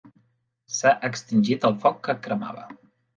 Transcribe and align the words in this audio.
S'ha 0.77 0.93
extingit 1.09 1.67
el 1.69 1.75
foc 1.83 1.99
que 2.09 2.17
cremava. 2.29 2.65